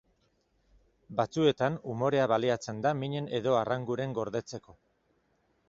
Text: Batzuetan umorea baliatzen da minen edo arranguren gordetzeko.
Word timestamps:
Batzuetan 1.19 1.77
umorea 1.95 2.25
baliatzen 2.33 2.79
da 2.87 2.95
minen 3.03 3.29
edo 3.41 3.53
arranguren 3.61 4.17
gordetzeko. 4.21 4.77